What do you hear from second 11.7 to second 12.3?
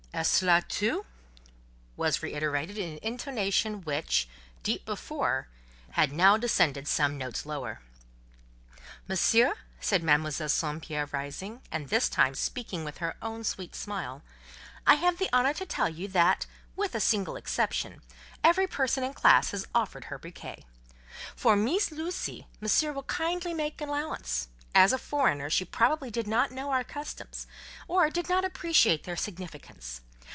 and this